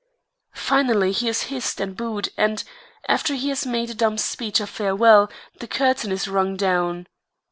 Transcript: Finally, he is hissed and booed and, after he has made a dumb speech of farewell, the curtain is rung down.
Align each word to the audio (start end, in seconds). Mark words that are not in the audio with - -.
Finally, 0.55 1.11
he 1.11 1.29
is 1.29 1.43
hissed 1.43 1.79
and 1.79 1.95
booed 1.95 2.29
and, 2.35 2.63
after 3.07 3.35
he 3.35 3.49
has 3.49 3.67
made 3.67 3.91
a 3.91 3.93
dumb 3.93 4.17
speech 4.17 4.59
of 4.59 4.67
farewell, 4.67 5.29
the 5.59 5.67
curtain 5.67 6.11
is 6.11 6.27
rung 6.27 6.57
down. 6.57 7.05